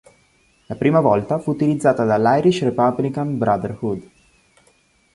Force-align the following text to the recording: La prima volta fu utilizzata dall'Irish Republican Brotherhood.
La 0.65 0.73
prima 0.73 0.99
volta 0.99 1.37
fu 1.37 1.51
utilizzata 1.51 2.03
dall'Irish 2.05 2.63
Republican 2.63 3.37
Brotherhood. 3.37 4.09